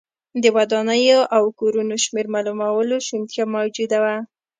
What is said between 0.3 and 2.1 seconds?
د ودانیو او کورونو